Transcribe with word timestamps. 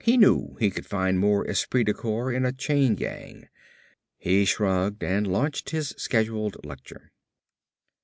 He 0.00 0.16
knew 0.16 0.54
he 0.60 0.70
could 0.70 0.86
find 0.86 1.18
more 1.18 1.44
esprit 1.44 1.82
de 1.82 1.92
corps 1.92 2.30
in 2.32 2.46
a 2.46 2.52
chain 2.52 2.94
gang. 2.94 3.48
He 4.16 4.44
shrugged 4.44 5.02
and 5.02 5.26
launched 5.26 5.70
his 5.70 5.88
scheduled 5.98 6.64
lecture. 6.64 7.10